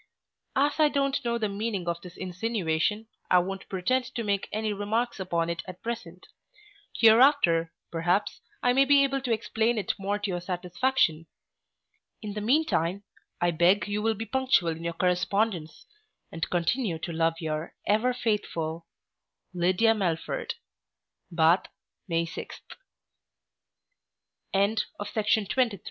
As 0.55 0.79
I 0.79 0.89
don't 0.89 1.23
know 1.23 1.37
the 1.37 1.47
meaning 1.47 1.87
of 1.87 2.01
this 2.01 2.17
insinuation, 2.17 3.05
I 3.29 3.37
won't 3.37 3.69
pretend 3.69 4.05
to 4.15 4.23
make 4.23 4.49
any 4.51 4.73
remarks 4.73 5.19
upon 5.19 5.47
it 5.47 5.61
at 5.67 5.83
present: 5.83 6.25
hereafter, 6.91 7.71
perhaps, 7.91 8.41
I 8.63 8.73
may 8.73 8.83
be 8.85 9.03
able 9.03 9.21
to 9.21 9.31
explain 9.31 9.77
it 9.77 9.93
more 9.99 10.17
to 10.17 10.29
your 10.31 10.41
satisfaction 10.41 11.27
In 12.19 12.33
the 12.33 12.41
mean 12.41 12.65
time, 12.65 13.03
I 13.39 13.51
beg 13.51 13.87
you 13.87 14.01
will 14.01 14.15
be 14.15 14.25
punctual 14.25 14.71
in 14.71 14.83
your 14.83 14.93
correspondence, 14.93 15.85
and 16.31 16.49
continue 16.49 16.97
to 16.97 17.11
love 17.13 17.35
your 17.39 17.75
ever 17.85 18.11
faithful 18.11 18.87
LYDIA 19.53 19.93
MELFORD 19.93 20.55
BATH, 21.29 21.67
May 22.07 22.25
6. 22.25 22.59
To 22.59 22.65
Sir 22.73 24.59
WATKIN 24.59 24.65
PHILLIPS, 24.77 24.85
of 24.99 25.25
Jesus 25.27 25.53
col 25.69 25.79